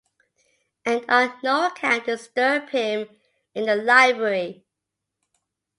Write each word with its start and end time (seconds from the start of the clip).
And 0.83 1.05
on 1.07 1.31
no 1.43 1.67
account 1.67 2.07
disturb 2.07 2.69
him 2.71 3.07
in 3.53 3.67
the 3.67 3.75
library. 3.75 4.65